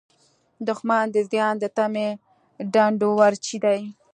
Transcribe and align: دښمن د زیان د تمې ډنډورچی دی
دښمن 0.67 1.05
د 1.11 1.17
زیان 1.31 1.53
د 1.59 1.65
تمې 1.77 2.09
ډنډورچی 2.73 3.57
دی 3.63 3.79